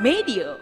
[0.00, 0.56] Medio.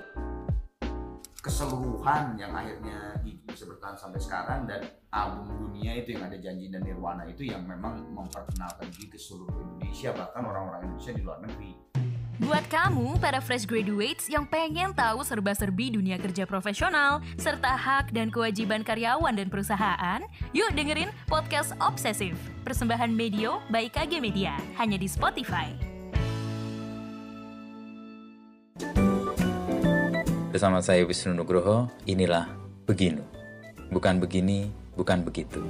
[1.39, 4.83] keseluruhan yang akhirnya Gigi bisa bertahan sampai sekarang dan
[5.15, 9.55] album dunia itu yang ada janji dan Nirwana itu yang memang memperkenalkan Gigi ke seluruh
[9.63, 11.71] Indonesia bahkan orang-orang Indonesia di luar negeri.
[12.43, 18.35] Buat kamu, para fresh graduates yang pengen tahu serba-serbi dunia kerja profesional, serta hak dan
[18.35, 20.19] kewajiban karyawan dan perusahaan,
[20.51, 22.35] yuk dengerin Podcast Obsesif,
[22.67, 25.88] persembahan Medio by KG Media, hanya di Spotify.
[30.59, 32.51] Bersama saya Wisnu Nugroho, inilah
[32.83, 33.23] Beginu.
[33.95, 34.67] Bukan begini,
[34.99, 35.63] bukan begitu.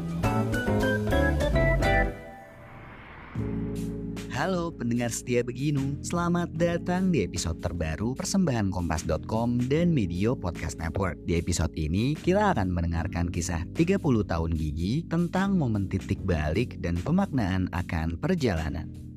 [4.32, 11.20] Halo pendengar setia Beginu, selamat datang di episode terbaru persembahan kompas.com dan Medio Podcast Network.
[11.28, 16.96] Di episode ini, kita akan mendengarkan kisah 30 tahun Gigi tentang momen titik balik dan
[16.96, 19.07] pemaknaan akan perjalanan.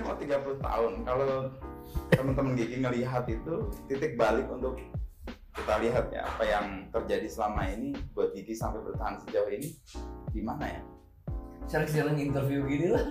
[0.00, 1.28] Gigi mau 30 tahun kalau
[2.08, 4.80] teman-teman Gigi ngelihat itu titik balik untuk
[5.52, 9.68] kita lihat ya apa yang terjadi selama ini buat Gigi sampai bertahan sejauh ini
[10.32, 10.80] di mana ya?
[11.68, 13.04] sering-sering interview gini lah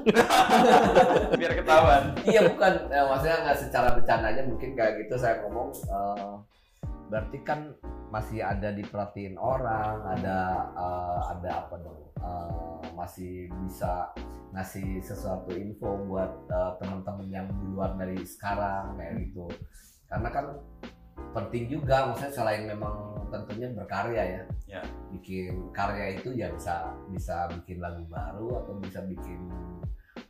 [1.39, 2.17] Biar ketahuan.
[2.25, 6.33] iya bukan ya, maksudnya nggak secara bercandanya mungkin kayak gitu saya ngomong eh,
[7.07, 7.69] berarti kan
[8.09, 10.38] masih ada diperhatiin orang ada
[10.73, 14.09] eh, ada apa dong eh, masih bisa
[14.49, 19.45] ngasih sesuatu info buat eh, teman-teman yang di luar dari sekarang kayak gitu
[20.09, 20.45] karena kan
[21.38, 24.81] penting juga maksudnya selain memang tentunya berkarya ya Ya.
[25.09, 29.49] bikin karya itu ya bisa bisa bikin lagu baru atau bisa bikin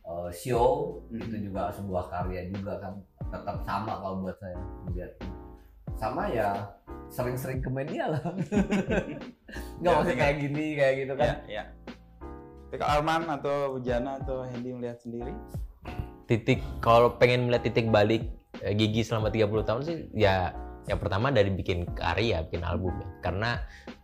[0.00, 1.20] uh, show Mhm.
[1.20, 2.96] itu juga sebuah karya juga kan
[3.28, 4.56] tetap sama kalau buat saya
[4.88, 5.12] melihat
[6.00, 6.64] sama ya
[7.12, 8.22] sering-sering ke media lah
[9.80, 10.14] nggak Ya, ya.
[10.16, 11.64] kayak gini kayak gitu kan Ya, ya.
[12.70, 15.34] Tapi kalau Arman atau Bujana atau Hendy melihat sendiri?
[16.24, 18.30] titik kalau pengen melihat titik balik
[18.62, 20.54] eh, Gigi selama 30 tahun sih ya
[20.86, 23.08] yang pertama dari bikin karya, bikin album ya.
[23.20, 23.50] Karena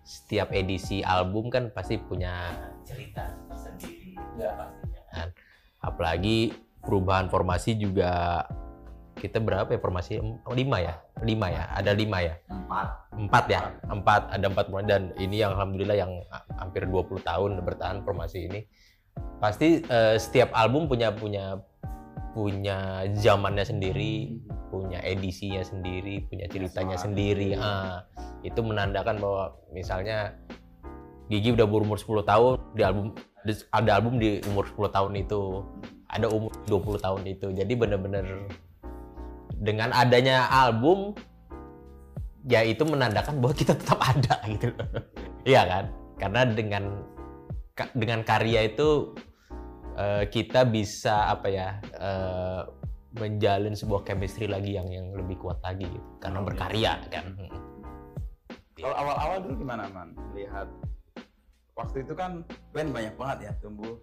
[0.03, 2.51] setiap edisi album kan pasti punya
[2.83, 5.29] cerita sendiri ya pastinya kan.
[5.81, 6.51] Apalagi
[6.83, 8.43] perubahan formasi juga
[9.17, 10.21] kita berapa ya formasi?
[10.21, 10.95] Oh, lima ya?
[11.25, 11.65] Lima ya?
[11.73, 12.37] Ada lima ya?
[12.53, 12.89] Empat.
[13.17, 13.61] empat ya?
[13.89, 18.61] Empat ada empat dan ini yang alhamdulillah yang ha- hampir 20 tahun bertahan formasi ini.
[19.41, 21.57] Pasti eh, setiap album punya punya
[22.37, 24.37] punya zamannya sendiri
[24.69, 27.57] punya edisinya sendiri punya ceritanya sendiri.
[27.57, 28.05] ah
[28.45, 30.37] itu menandakan bahwa misalnya
[31.27, 33.11] Gigi udah berumur 10 tahun di album
[33.75, 35.43] ada album di umur 10 tahun itu.
[36.07, 37.47] Ada umur 20 tahun itu.
[37.51, 38.47] Jadi bener-bener
[39.57, 41.17] dengan adanya album
[42.47, 44.71] ya itu menandakan bahwa kita tetap ada gitu.
[45.49, 45.85] Iya kan?
[46.17, 46.85] Karena dengan
[47.93, 49.13] dengan karya itu
[49.97, 52.63] eh, kita bisa apa ya eh,
[53.17, 56.09] menjalin sebuah chemistry lagi yang yang lebih kuat lagi gitu.
[56.21, 56.49] Karena Oh, iya.
[56.53, 57.27] berkarya kan.
[58.77, 60.13] Kalau awal-awal dulu gimana man?
[60.37, 60.69] Lihat
[61.77, 62.45] waktu itu kan
[62.77, 63.97] band banyak banget ya tumbuh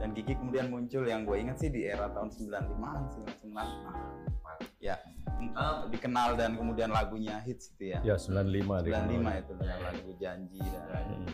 [0.00, 3.22] dan Gigi kemudian muncul yang gue inget sih di era tahun 95an sih
[3.52, 4.39] 95
[4.78, 4.96] ya
[5.40, 8.92] eh, dikenal dan kemudian lagunya hits itu ya Ya 95 deh.
[8.92, 11.26] 95 itu dengan lagu janji dan Hmm.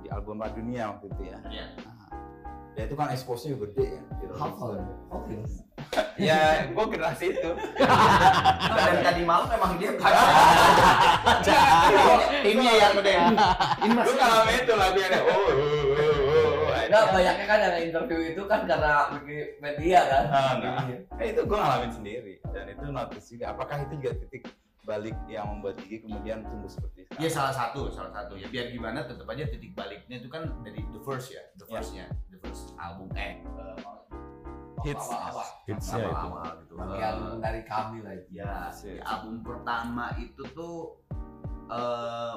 [0.00, 1.66] di album La Dunia waktu itu ya Iya.
[1.82, 2.06] Nah,
[2.74, 4.90] ya itu kan expose-nya juga gede ya di Rolling hafal Stone.
[5.10, 5.34] oke
[6.16, 6.38] ya
[6.74, 7.50] gue generasi itu
[8.76, 9.90] dan tadi malam memang dia
[12.44, 13.14] ini yang udah
[13.80, 15.83] ini gue ngalamin itu lagu yang oh, oh, oh, oh.
[16.94, 18.92] Enggak, banyaknya kan yang interview itu kan karena
[19.58, 20.78] media kan Nah, nah.
[20.84, 20.98] Iya.
[21.18, 24.42] Eh, itu gue ngalamin sendiri dan itu notice juga apakah itu juga titik
[24.84, 28.68] balik yang membuat Gigi kemudian tumbuh seperti sekarang Iya salah satu, salah satu ya biar
[28.68, 31.80] gimana tetap aja titik baliknya itu kan dari the first ya, the Ya.
[31.80, 33.40] firstnya, the first album eh
[34.84, 35.48] hits Awal-awal.
[35.64, 36.12] Hitsnya itu.
[36.14, 36.72] awal gitu.
[36.76, 41.00] bagian Eh, dari kami lah itu ya di album pertama itu tuh
[41.66, 42.36] eh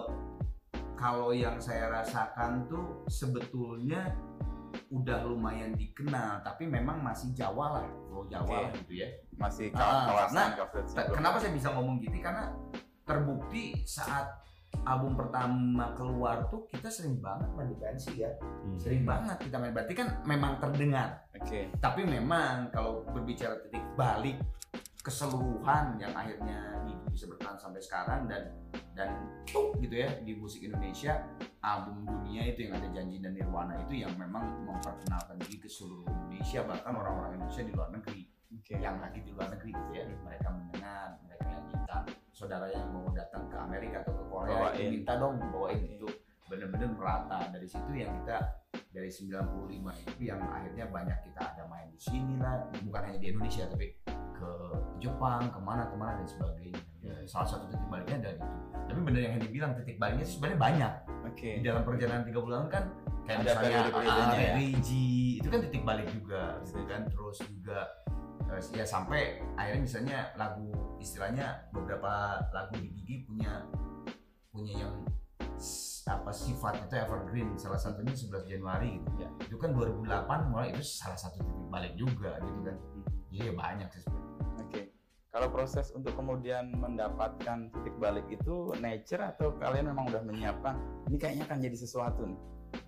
[0.97, 4.11] kalau yang saya rasakan tuh sebetulnya
[4.89, 8.57] udah lumayan dikenal tapi memang masih Jawa lah, Pulau Jawa Oke.
[8.59, 9.07] lah gitu ya.
[9.33, 10.49] masih Ah, kawasan
[10.91, 12.17] Te- Kenapa saya bisa ngomong gitu?
[12.17, 12.49] Karena
[13.03, 14.27] terbukti saat
[14.83, 18.75] album pertama keluar tuh kita sering banget main di pensi ya, Hmm.
[18.75, 19.71] sering banget kita main.
[19.71, 21.23] Berarti kan memang terdengar.
[21.31, 24.35] oke Tapi memang kalau berbicara titik balik
[25.07, 26.83] keseluruhan yang akhirnya
[27.17, 28.53] bisa bertahan sampai sekarang dan
[28.91, 29.09] dan
[29.47, 31.23] tuh gitu ya di musik Indonesia
[31.65, 36.05] album dunia itu yang ada janji dan Nirwana itu yang memang memperkenalkan Gigi ke seluruh
[36.05, 38.21] Indonesia bahkan orang-orang Indonesia di luar negeri.
[38.53, 38.75] Oke.
[38.77, 41.97] Yang lagi di luar negeri gitu ya mereka mendengar mereka yang minta.
[42.35, 44.89] Saudara yang mau datang ke Amerika atau ke Korea Bawain.
[44.93, 45.95] minta dong bawain Oke.
[45.97, 46.07] itu
[46.47, 48.37] bener-bener rata dari situ yang kita
[48.97, 49.77] dari 95
[50.09, 52.65] itu yang akhirnya banyak kita ada main di sini lah.
[52.81, 53.93] Bukan hanya di Indonesia tapi
[54.33, 54.51] ke
[54.97, 56.81] Jepang ke mana ke mana dan sebagainya.
[57.05, 58.49] Ya, salah satu titik baliknya dari itu.
[58.89, 60.93] Tapi bener yang Hendy bilang titik baliknya sebenarnya banyak.
[61.27, 61.59] Oke.
[61.61, 62.83] di dalam perjalanan 30 tahun kan
[63.27, 64.53] kayak Ada misalnya periode-periodenya ah, ya.
[64.55, 67.01] Rigi itu kan titik balik juga gitu kan.
[67.05, 67.79] Terus juga
[68.49, 69.21] eh, ya sampai
[69.53, 73.61] akhirnya misalnya lagu istilahnya beberapa lagu di Gigi punya
[76.09, 79.29] apa sifat itu evergreen salah satunya 11 Januari gitu Ya.
[79.43, 80.07] itu kan 2008
[80.47, 82.75] mulai itu salah satu titik balik juga gitu kan
[83.27, 84.25] jadi ya banyak sih sebenarnya
[84.59, 84.81] Oke.
[85.27, 90.75] Kalau proses untuk kemudian mendapatkan titik balik itu nature atau kalian memang udah menyiapkan
[91.05, 92.39] ini kayaknya akan jadi sesuatu nih.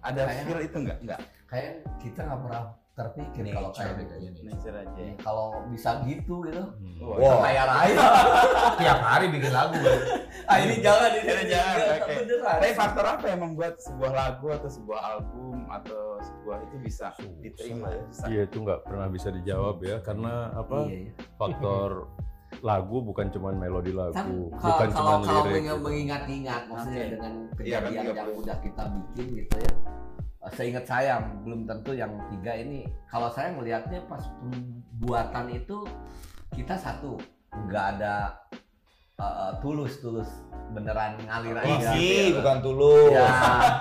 [0.02, 0.98] Ada Kayak- feel itu enggak?
[1.00, 1.22] Enggak.
[1.46, 2.64] kayak kita nggak pernah
[3.00, 4.42] terpikir kalau kayak gitu.
[4.44, 5.00] Nature aja.
[5.00, 5.14] ya.
[5.18, 6.64] kalau bisa gitu gitu
[7.00, 7.16] Wah.
[7.16, 7.40] Wah.
[7.42, 7.96] kayak lain
[8.82, 10.00] tiap hari bikin lagu kan
[10.46, 12.12] ah ini jangan ini Jangan, jangan, oke.
[12.20, 17.08] beneran Tapi faktor apa yang membuat sebuah lagu atau sebuah album atau sebuah itu bisa
[17.40, 17.88] diterima?
[18.06, 18.26] Bisa.
[18.26, 21.12] Iya itu nggak pernah bisa dijawab ya karena apa Iya, iya.
[21.34, 21.90] faktor
[22.60, 25.54] lagu bukan cuma melodi kan lagu, kalau bukan cuma kalau kalau lirik.
[25.54, 25.86] mengingat- gitu.
[25.86, 27.10] mengingat-ingat maksudnya Oke.
[27.10, 29.74] dengan Iya, kan kejadian tiga yang udah kita bikin gitu ya
[30.48, 35.84] seingat saya belum tentu yang tiga ini kalau saya melihatnya pas pembuatan itu
[36.56, 37.20] kita satu
[37.52, 38.32] nggak ada
[39.20, 40.32] eh, eh, tulus tulus
[40.70, 43.10] beneran ngalir aja Isi bukan tulus.
[43.10, 43.26] ya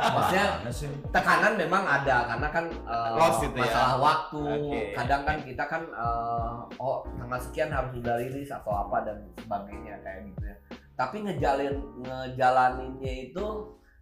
[0.09, 0.89] maksudnya sih?
[1.13, 3.63] tekanan memang ada karena kan eh, Loss itu ya.
[3.69, 4.81] masalah waktu Oke.
[4.97, 9.95] kadang kan kita kan eh, oh tanggal sekian harus sudah rilis atau apa dan sebagainya
[10.03, 10.57] kayak gitu ya
[10.99, 13.47] tapi ngejalin ngejalaninnya itu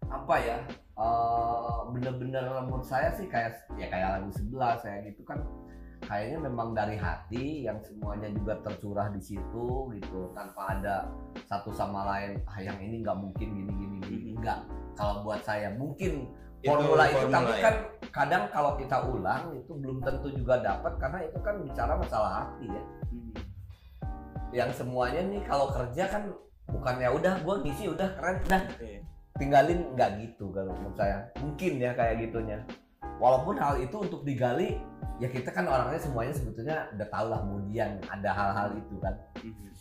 [0.09, 0.57] apa ya
[0.97, 5.41] eh, bener-bener menurut saya sih kayak ya kayak lagu 11 kayak gitu kan.
[5.97, 10.31] Kayaknya memang dari hati yang semuanya juga tercurah di situ gitu.
[10.37, 11.09] Tanpa ada
[11.49, 14.29] satu sama lain ah yang ini nggak mungkin gini gini gini.
[14.37, 14.61] Enggak
[14.97, 16.33] kalau buat saya mungkin
[16.65, 17.63] Itu formula itu formula tapi ya.
[17.65, 17.75] kan
[18.13, 22.67] kadang kalau kita ulang itu belum tentu juga dapat karena itu kan bicara masalah hati
[22.69, 22.83] ya.
[23.13, 23.33] Hmm.
[24.55, 26.23] yang semuanya nih kalau kerja kan
[26.71, 28.63] bukan ya udah gua ngisi udah keren udah.
[28.73, 29.05] Oke.
[29.37, 31.29] Tinggalin nggak gitu kalau menurut saya.
[31.41, 32.59] Mungkin ya kayak gitunya.
[33.17, 34.77] Walaupun hal itu untuk digali
[35.17, 39.15] ya kita kan orangnya semuanya sebetulnya udah tahu lah kemudian ada hal-hal itu kan.
[39.41, 39.73] Hmm.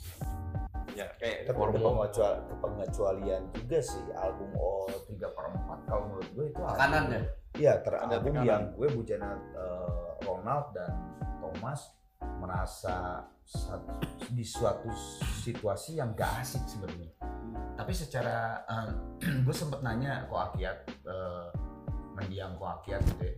[0.96, 6.46] Ya kayak Tapi ada pengecualian, juga sih album O tiga per empat kalau menurut gue
[6.56, 7.22] itu tekanannya
[7.56, 10.92] Iya, Ada teralbum yang gue Bujana eh, Ronald dan
[11.40, 11.96] Thomas
[12.40, 13.28] merasa
[14.32, 14.90] di suatu
[15.44, 17.12] situasi yang gak asik sebenarnya.
[17.86, 18.90] Tapi secara eh,
[19.46, 21.48] gue sempet nanya ko Akiat eh,
[22.18, 23.38] mendiang ko Akiat gitu ya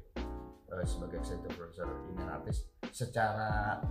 [0.71, 3.83] eh, sebagai executive producer Indian artist secara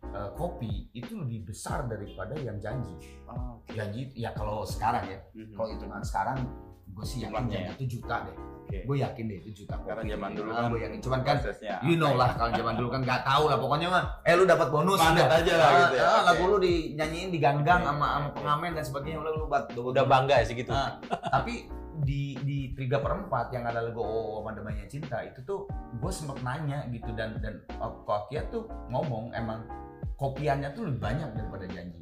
[0.00, 2.96] eh, kopi itu lebih besar daripada yang janji.
[3.28, 3.76] Oh, oke.
[3.76, 5.20] janji ya kalau sekarang ya.
[5.36, 5.52] Mhm.
[5.52, 6.48] kalau hitungan sekarang
[6.96, 8.36] gue sih yakin janji itu juta deh
[8.70, 8.78] Oke.
[8.80, 10.10] gue yakin deh itu juta Karena kopi.
[10.10, 11.36] zaman dulu Ah, kan gue yakin cuman kan
[11.82, 12.38] you know lah ya.
[12.38, 15.26] kalau zaman dulu kan nggak tahu lah pokoknya mah eh lu dapat bonus aja lah
[15.26, 15.74] Ah, gitu ya, ah,
[16.14, 16.24] oke.
[16.24, 18.36] lagu lu dinyanyiin diganggang Oke, sama sama oke.
[18.38, 20.70] pengamen dan sebagainya udah lu buat Udah bangga sih gitu.
[20.70, 21.66] Ah, tapi
[22.00, 26.40] di di tiga per empat yang ada lagu Oh Madamanya Cinta itu tuh gue sempet
[26.40, 27.60] nanya gitu dan dan
[28.00, 29.66] Kokia tuh ngomong emang
[30.14, 32.00] kopiannya tuh lebih banyak daripada janji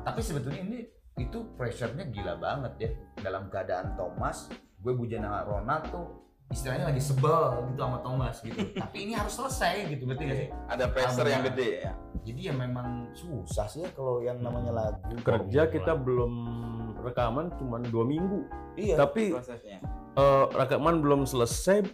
[0.00, 0.78] tapi sebetulnya ini
[1.16, 2.90] itu pressure-nya gila banget ya
[3.20, 4.46] Dalam keadaan Thomas,
[4.78, 6.06] gue Bujana Ronald tuh
[6.48, 10.48] istilahnya lagi sebel gitu sama Thomas gitu tapi ini harus selesai gitu berarti gak sih
[10.66, 11.92] Ada pressure yang gede ya.
[12.20, 15.12] jadi ya memang susah sih ya kalau yang namanya lagu.
[15.18, 16.32] Kerja kita belum
[17.00, 18.96] rekaman cuma dua minggu, Iya.
[18.96, 19.78] tapi Prosesnya.
[20.14, 21.84] eh, rekaman belum selesai,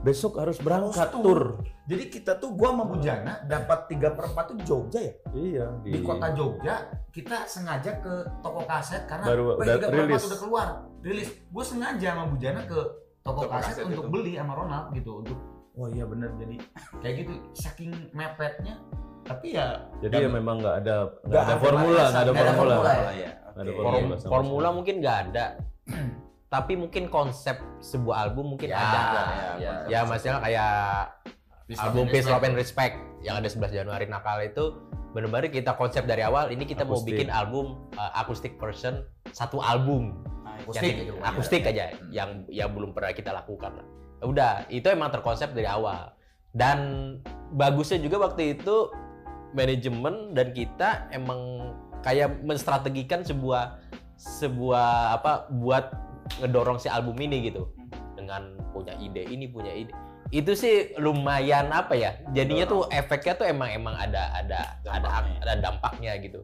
[0.00, 1.40] besok harus berangkat Harus tur.
[1.84, 5.66] jadi kita tuh gua sama Bujana dapat tiga per empat tuh di Jogja ya Iya
[5.82, 6.74] di kota Jogja
[7.10, 10.68] kita sengaja ke toko kaset karena Baru "Weh, udah tiga per empat rilis." udah keluar
[11.00, 12.80] rilis gue sengaja sama Bujana ke
[13.20, 14.12] toko, Toko kaset, kaset untuk itu.
[14.12, 15.38] beli sama Ronald gitu untuk
[15.72, 16.56] oh iya bener jadi
[16.98, 18.80] kayak gitu saking mepetnya
[19.20, 22.54] tapi ya Jadi ya memang nggak ada nggak ada ada formula, nggak ada formula.
[22.56, 22.96] formula ya.
[22.96, 23.30] Oh, ya.
[23.52, 24.14] Ada formula.
[24.24, 25.46] Formula mungkin nggak ada.
[26.50, 28.98] Tapi mungkin konsep sebuah album mungkin Ya, ada.
[28.98, 29.22] ya,
[29.56, 30.74] Ya, ya masalah kayak
[31.64, 32.98] Peace, album Peace Love and Respect.
[33.22, 34.64] Yang ada 11 Januari Nakal itu
[35.10, 37.14] benar-benar kita konsep dari awal ini kita mau Akustik.
[37.14, 40.22] bikin album uh, akustik version satu album
[40.62, 41.14] Akustik yang, gitu.
[41.20, 42.10] akustik aja Hmm.
[42.10, 43.82] yang yang belum pernah kita lakukan
[44.22, 46.14] udah itu emang terkonsep dari awal
[46.52, 46.78] dan
[47.50, 48.94] bagusnya juga waktu itu
[49.50, 53.82] manajemen dan kita emang kayak menstrategikan sebuah
[54.14, 55.90] sebuah apa buat
[56.38, 57.66] ngedorong si album ini gitu.
[58.14, 59.90] Dengan punya ide ini punya ide.
[60.30, 65.38] Itu sih lumayan apa ya jadinya tuh efeknya tuh emang emang ada ada ada Dampaknya.
[65.42, 66.40] ada dampaknya gitu.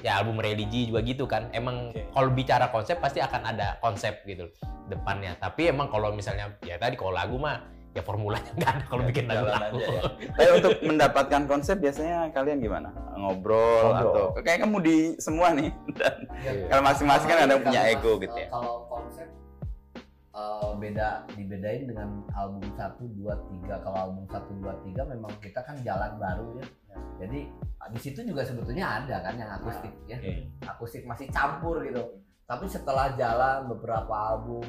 [0.00, 1.48] Ya album religi juga gitu kan.
[1.56, 4.52] Emang kalau bicara konsep pasti akan ada konsep gitu
[4.92, 5.36] depannya.
[5.40, 9.08] Tapi emang kalau misalnya ya tadi kalau lagu mah ya formulanya nggak ada kalau Ya,
[9.10, 10.02] bikin jalan lagu-lagu aja ya.
[10.38, 12.88] Tapi untuk mendapatkan konsep biasanya kalian gimana?
[13.12, 14.30] Ngobrol, Ngobrol.
[14.30, 15.70] atau kayak kamu di semua nih.
[15.98, 16.66] Dan Iya.
[16.68, 18.48] kalau masing-masing kan ada punya kan, ego Mas, gitu ya.
[18.48, 19.28] Kalau konsep
[20.30, 23.26] eh, beda dibedain dengan album 1 2
[23.66, 23.84] 3.
[23.84, 26.66] Kalau album 1 2 3 memang kita kan jalan baru ya.
[27.20, 27.40] Jadi
[27.90, 30.16] di situ juga sebetulnya ada kan yang akustik ya.
[30.64, 32.22] Akustik masih campur gitu.
[32.50, 34.66] Tapi setelah jalan beberapa album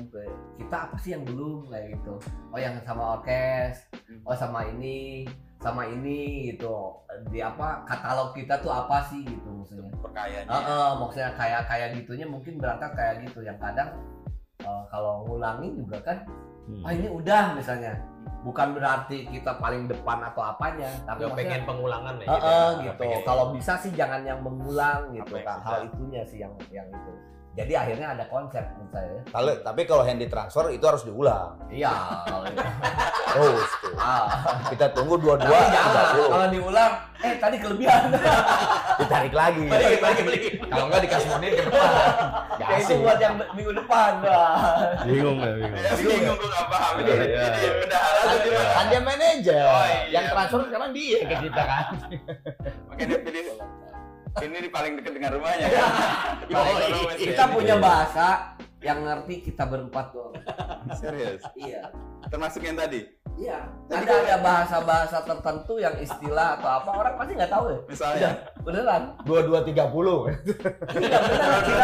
[0.53, 2.13] kita apa sih yang belum kayak gitu.
[2.53, 3.89] Oh yang sama orkes,
[4.21, 5.25] oh sama ini,
[5.57, 7.01] sama ini gitu.
[7.33, 9.89] Di apa katalog kita tuh apa sih gitu maksudnya.
[9.97, 10.45] Perkayanya.
[10.53, 13.97] Heeh, maksudnya kayak kayak gitunya mungkin berangkat kayak gitu yang kadang
[14.61, 16.21] eh, kalau ngulangin juga kan
[16.61, 16.85] Hmm.
[16.85, 17.97] ah ini udah misalnya
[18.41, 22.33] bukan berarti kita paling depan atau apanya tapi Nggak pengen pengulangan ya gitu.
[22.33, 25.62] Nggak gitu pengen- kalau bisa sih jangan yang mengulang gitu Kak.
[25.62, 27.13] hal itunya sih yang yang itu
[27.51, 31.60] jadi akhirnya ada konsep menurut saya Kalau tapi kalau handy transfer itu harus diulang.
[31.67, 31.91] iya.
[33.27, 33.89] Terus tuh.
[34.01, 34.25] Ah.
[34.65, 36.31] Kita tunggu dua-dua tapi jangan 30.
[36.31, 38.01] kalau diulang eh tadi kelebihan
[39.03, 39.67] Ditarik lagi.
[39.67, 41.91] balik balik balik Kalau enggak dikasih menit ke depan.
[42.71, 44.55] Kayak itu buat yang minggu depan Wah.
[45.03, 45.75] Bingung ya, bingung.
[45.75, 47.11] Ya, bingung gue gak paham ini.
[47.11, 47.43] Iya.
[47.51, 48.71] Ini bendahara Kan tadi, dia- Pak.
[48.71, 49.63] Kan dia manajer.
[49.63, 50.01] Oh, iya.
[50.09, 51.85] Yang transfer sekarang dia ke kita kan.
[52.87, 53.45] Makanya dia pilih
[54.31, 55.67] ini di paling dekat dengan rumahnya.
[56.55, 57.25] Oh, ekonomis ya.
[57.27, 58.27] kita punya bahasa
[58.79, 60.33] yang ngerti kita berempat doang
[60.97, 61.43] Serius.
[61.53, 61.85] iya
[62.25, 63.05] Termasuk yang tadi.
[63.31, 67.79] Iya, Tadi ada ada bahasa-bahasa tertentu yang istilah atau apa orang pasti nggak tahu ya.
[67.89, 68.29] Misalnya.
[68.61, 69.01] Beneran?
[69.23, 70.29] Dua-dua tiga puluh.
[70.29, 71.83] Iya beneran kita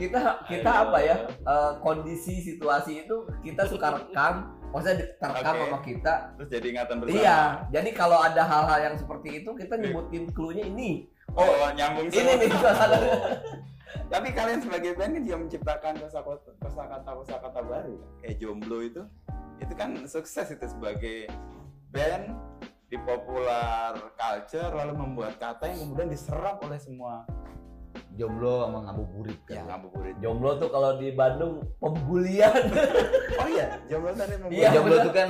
[0.00, 5.60] Oh, kita kita apa ya eh, kondisi situasi itu kita suka rekam, maksudnya terekam Oke.
[5.68, 6.14] sama kita.
[6.40, 7.20] Terus jadi ingatan bersama.
[7.20, 7.38] Iya,
[7.68, 11.04] jadi kalau ada hal-hal yang seperti itu kita nyebutin clue-nya ini.
[11.36, 12.50] Oh, nyambung Ini nih.
[14.12, 17.94] Tapi kalian sebagai band kan juga menciptakan kosakata kosakata kosakata baru.
[18.00, 18.10] kan?
[18.24, 19.02] Kayak jomblo itu,
[19.60, 21.28] itu kan sukses itu sebagai
[21.92, 22.34] band
[22.90, 27.22] di popular culture lalu membuat kata yang kemudian diserap oleh semua
[28.12, 29.64] Jomblo sama ngabuburit ya kan.
[29.70, 30.16] ngabuburit.
[30.18, 32.52] Jomblo tuh kalau di Bandung pembulian.
[33.40, 35.28] Oh iya, jomblo tadi membuat Iya, jomblo itu kan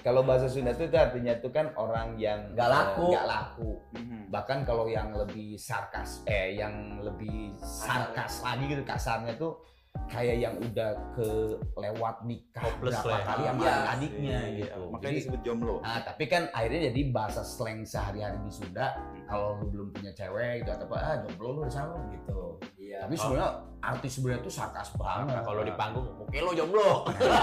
[0.00, 3.00] kalau bahasa Sunda itu kan artinya itu kan orang yang Nggak laku.
[3.00, 3.70] eh, nggak laku.
[3.94, 4.20] Mhm.
[4.28, 9.56] Bahkan kalau yang lebih sarkas eh yang lebih sarkas lagi gitu kasarnya tuh
[10.06, 13.24] kayak yang udah kelewat nikah Hopeless berapa lah ya.
[13.24, 13.74] kali sama Iya.
[13.88, 14.80] adiknya Iya, gitu.
[14.84, 15.74] Makanya Jadi, disebut jomblo.
[15.80, 18.86] Nah, tapi kan akhirnya jadi bahasa slang sehari-hari di Sunda
[19.24, 22.40] kalau lu belum punya cewek gitu atau apa ah jomblo lu di sana gitu.
[22.76, 22.98] Iya.
[23.00, 25.30] Tapi sebenarnya arti sebenarnya tuh sarkas banget.
[25.30, 26.90] Nah, kalau di panggung oke lo jomblo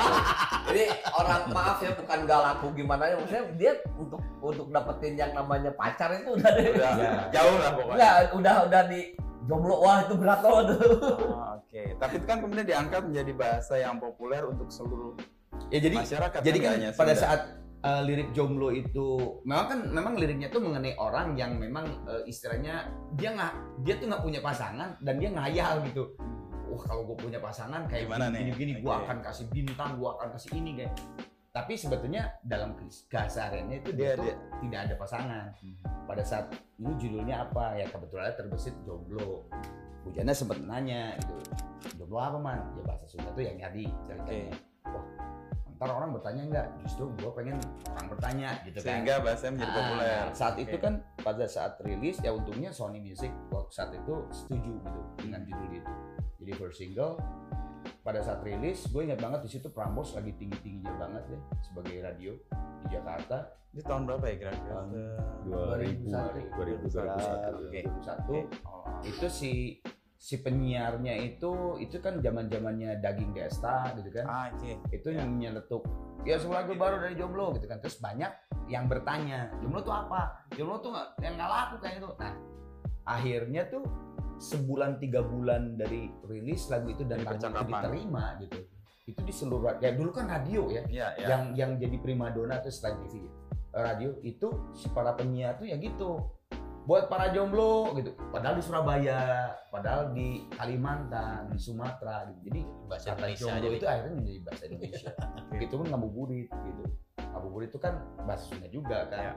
[0.67, 5.31] Jadi orang maaf ya bukan gak laku gimana ya maksudnya dia untuk untuk dapetin yang
[5.31, 6.51] namanya pacar itu udah.
[6.51, 7.11] Udah Iya.
[7.35, 7.95] jauh lah pokoknya.
[7.95, 9.01] Enggak, udah udah di
[9.47, 10.79] jomblo wah itu berat loh tuh.
[11.31, 15.15] Ah, Oke, tapi itu kan kemudian diangkat menjadi bahasa yang populer untuk seluruh
[15.67, 16.39] Ya jadi masyarakat.
[16.39, 17.23] jadi kan hanya pada Sunda.
[17.23, 17.41] saat
[17.81, 19.07] uh, lirik jomblo itu
[19.41, 24.07] memang kan memang liriknya tuh mengenai orang yang memang uh, istilahnya dia nggak dia tuh
[24.07, 26.13] nggak punya pasangan dan dia ngayal gitu
[26.67, 28.55] wah kalau gue punya pasangan kayak Gimana gini nih?
[28.55, 30.93] gini, gue akan kasih bintang gue akan kasih ini kayak
[31.57, 32.77] tapi sebetulnya dalam
[33.09, 35.45] kesehariannya itu dia, Dia- dia- tidak ada pasangan.
[36.05, 37.73] Pada saat ini judulnya apa?
[37.73, 39.49] Ya kebetulan terbesit jomblo.
[40.05, 41.33] Hujannya sempat nanya gitu.
[41.97, 44.53] Jomblo apa man ya bahasa Sunda tuh yang tadi ceritanya.
[44.85, 45.05] Wah
[45.77, 48.97] ntar orang bertanya enggak justru gue pengen orang bertanya gitu kan.
[48.97, 50.21] Sehingga bahasanya menjadi Ah, populer.
[50.33, 50.63] saat Oke.
[50.65, 55.41] itu kan pada saat rilis ya untungnya Sony Music waktu saat itu setuju gitu dengan
[55.45, 55.93] judul itu.
[56.41, 57.21] Jadi first single
[57.99, 61.95] pada saat rilis gue ingat banget di situ Prambors lagi tinggi tingginya banget ya sebagai
[62.01, 62.31] radio
[62.81, 64.73] di Jakarta Ini tahun berapa ya kira-kira?
[64.73, 64.89] Tahun
[65.45, 67.67] 2000, 2001.
[67.67, 67.79] Oke.
[67.85, 69.51] 2001 Oh, itu si
[70.17, 74.71] si penyiarnya itu itu kan zaman zamannya daging desta gitu kan Ah, oke.
[74.89, 75.21] itu Ya.
[75.21, 75.85] yang nyeletuk
[76.25, 78.31] ya sebuah lagu baru dari jomblo gitu kan terus banyak
[78.65, 82.33] yang bertanya jomblo tuh apa jomblo tuh nggak yang nggak laku kayak itu nah
[83.05, 83.83] akhirnya tuh
[84.37, 88.59] sebulan tiga bulan dari rilis lagu itu dan lagu itu diterima gitu.
[89.07, 91.27] Itu di seluruh ya dulu kan radio ya Iya, ya.
[91.27, 93.23] yang yang jadi primadona tuh selain TV
[93.71, 96.21] radio itu si para penyiar tuh ya gitu.
[96.87, 98.15] Buat para jomblo gitu.
[98.31, 102.39] Padahal di Surabaya padahal di Kalimantan di Sumatera gitu.
[102.47, 103.75] Jadi bahasa kata Indonesia jomblo jadi.
[103.75, 105.11] itu akhirnya menjadi bahasa Indonesia.
[105.67, 106.83] Itu pun ngabuburit gitu.
[107.27, 109.19] Ngabuburit itu kan bahasa Sunda juga kan.
[109.19, 109.33] Ya.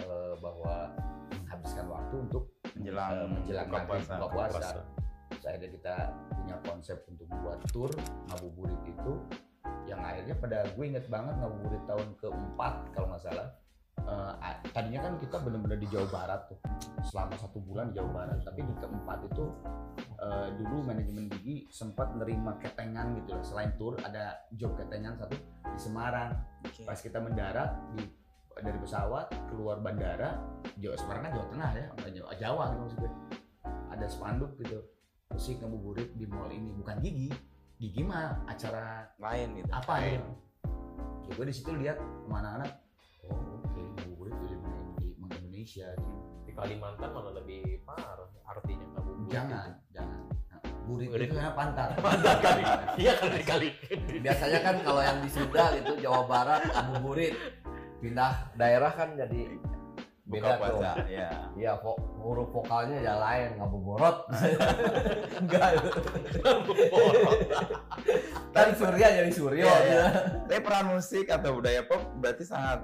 [0.00, 0.92] Eh, bahwa
[1.40, 2.44] menghabiskan waktu untuk
[2.76, 4.12] Menjelang menjelang buka puasa.
[4.18, 4.58] buka puasa.
[4.58, 4.78] Puasa.
[5.30, 5.94] Terus akhirnya kita
[6.36, 7.90] punya konsep untuk membuat tour
[8.28, 9.12] ngabuburit itu
[9.88, 13.48] yang akhirnya pada gue inget banget ngabuburit tahun keempat kalau nggak salah
[13.98, 16.58] eh, a- tadinya kan kita benar-benar di Jawa Barat tuh
[17.06, 19.44] selama satu bulan di Jawa Barat tapi di keempat itu
[20.20, 25.34] eh, dulu manajemen gigi sempat nerima ketengan gitu lah selain tour ada job ketengan satu
[25.74, 26.32] di Semarang
[26.86, 28.04] pas kita mendarat di
[28.62, 30.38] dari pesawat keluar bandara
[30.78, 33.12] Jawa Semarang kan Jawa Tengah ya bukan Jawa Jawa gitu maksudnya
[33.90, 34.78] ada spanduk gitu
[35.30, 37.30] musik ngabuburit di mall ini bukan gigi
[37.80, 40.22] gigi mah acara lain gitu apa ya ya
[41.30, 42.70] gue di situ lihat anak-anak
[43.30, 44.56] oh oke ngabuburit jadi
[45.60, 46.16] Indonesia gitu.
[46.48, 49.28] Di Kalimantan malah lebih parah artinya ngabuburit.
[49.28, 51.28] jangan jangan Nah, burit Burit.
[51.28, 52.62] itu karena pantat Pantat kali.
[53.04, 53.68] Iya kali kali.
[54.24, 57.34] Biasanya kan kalau yang di Sunda gitu Jawa Barat ngabuburit
[58.00, 59.60] pindah daerah kan jadi
[60.24, 60.80] buka beda tuh.
[60.80, 61.92] puasa ya Iya, vo
[62.22, 64.16] huruf vokalnya ya lain, ngabuborot.
[65.42, 65.70] Enggak.
[68.54, 69.66] kan Surya jadi Suryo.
[69.66, 69.90] Iya, gitu.
[69.90, 70.04] iya.
[70.46, 72.80] Tapi peran musik atau budaya pop berarti sangat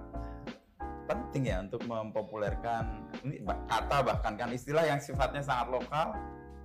[1.07, 3.39] penting ya untuk mempopulerkan ini
[3.71, 6.19] kata bahkan kan istilah yang sifatnya sangat lokal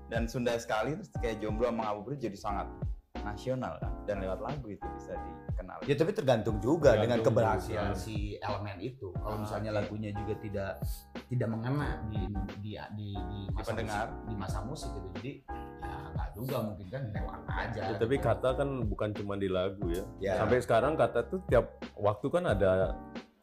[0.10, 2.67] dan Sunda sekali terus kayak jomblo sama ngabuburit jadi sangat
[3.23, 5.77] nasional kan dan lewat lagu itu bisa dikenal.
[5.81, 7.97] ya tapi tergantung juga Tergantung dengan keberhasilan juga.
[7.97, 9.77] si elemen itu kalau Ah, misalnya oke.
[9.77, 10.71] lagunya juga tidak
[11.27, 12.21] tidak mengena di
[12.57, 14.05] di di, di masa pendengar.
[14.07, 15.31] musik, di masa musik gitu jadi
[15.81, 18.25] ya nggak juga mungkin kan lewat aja Ya, tapi gitu.
[18.25, 20.03] kata kan bukan cuma di lagu ya.
[20.19, 20.33] Ya.
[20.37, 22.93] Sampai sekarang kata tuh tiap waktu kan ada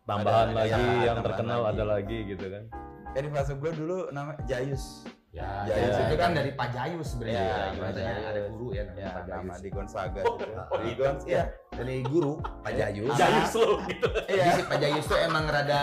[0.05, 1.71] tambahan Ada- lagi ya, yang tambahan terkenal lagi.
[1.71, 2.65] ada lagi gitu kan.
[3.11, 5.03] Di fase gue dulu namanya Jayus.
[5.29, 6.05] Ya, Ya, Jayus ya.
[6.05, 8.25] itu kan dari Pak Jayus sebenarnya Ya, ya, Jayus.
[8.25, 10.45] ada guru ya namanya Ya, Pak nama Jayus di Gonzaga gitu.
[10.79, 11.45] Di Gons, Iya, ya.
[11.71, 14.09] dari guru Pak Jayus Jayus lo gitu.
[14.25, 15.83] Jadi si Pak Jayus tuh emang rada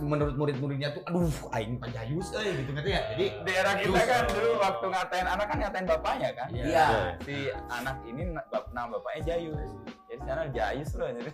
[0.00, 4.00] menurut murid-muridnya tuh aduh aing Pak Jayus eh gitu ngerti ya jadi Di era kita
[4.02, 6.48] kan dulu waktu ngatain anak kan ngatain bapaknya kan.
[6.48, 6.86] Iya.
[7.20, 7.36] Si
[7.68, 8.22] anak ini
[8.72, 9.68] nama bapaknya Jayus.
[10.08, 11.30] Jadi sana Jayus loh jadi.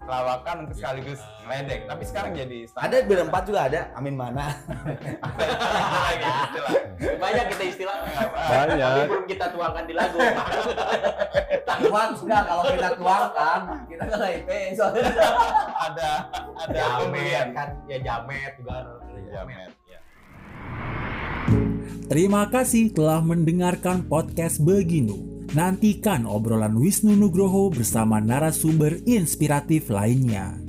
[0.00, 1.86] Lawakan untuk sekaligus ngeledek.
[1.86, 4.48] Tapi sekarang jadi ada berempat juga ada Amin mana
[6.50, 6.72] istilah.
[7.20, 7.96] Banyak kita istilah.
[8.04, 9.06] Tapi Banyak.
[9.08, 10.18] belum kita tuangkan di lagu.
[11.80, 15.04] Tuang sudah kalau kita tuangkan, kita kan IP soalnya.
[15.80, 16.10] Ada
[16.60, 18.76] ada jamet kan, ya jamet juga.
[19.30, 19.70] Jamet.
[19.86, 19.98] Ya.
[22.10, 25.29] Terima kasih telah mendengarkan podcast Beginu.
[25.50, 30.59] Nantikan obrolan Wisnu Nugroho bersama narasumber inspiratif lainnya.